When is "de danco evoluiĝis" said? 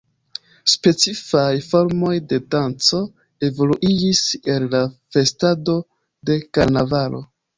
2.31-4.23